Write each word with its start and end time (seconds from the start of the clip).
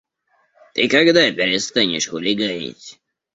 Ты 0.73 0.87
когда 0.89 1.31
перестанешь 1.31 2.07
хулиганить? 2.09 2.99